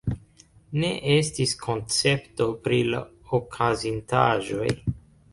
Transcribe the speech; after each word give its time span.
Ne 0.83 0.87
estis 1.15 1.51
koncepto 1.65 2.47
pri 2.63 2.79
la 2.93 3.01
okazintaĵoj. 3.39 4.71